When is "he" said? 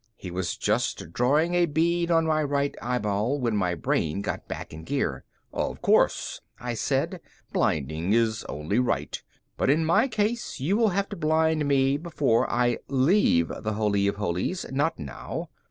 0.15-0.31